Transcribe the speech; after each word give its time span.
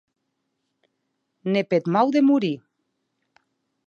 Ne 1.51 1.61
peth 1.73 1.91
mau 1.95 2.07
de 2.15 2.25
morir! 2.31 2.57